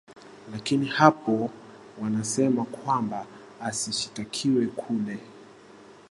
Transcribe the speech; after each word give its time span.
lakini 0.51 0.85
hapo 0.85 1.49
wanasema 2.01 2.65
kwamba 2.65 3.25
asishtakiwe 3.61 4.65
kule 4.67 5.17